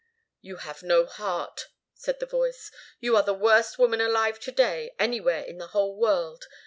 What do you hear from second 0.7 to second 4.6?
no heart," said the voice. "You are the worst woman alive to